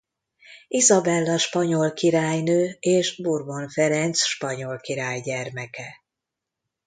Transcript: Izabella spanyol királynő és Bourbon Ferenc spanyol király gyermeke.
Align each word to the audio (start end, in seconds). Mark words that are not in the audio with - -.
Izabella 0.67 1.37
spanyol 1.37 1.93
királynő 1.93 2.77
és 2.79 3.21
Bourbon 3.21 3.69
Ferenc 3.69 4.17
spanyol 4.21 4.79
király 4.79 5.21
gyermeke. 5.21 5.95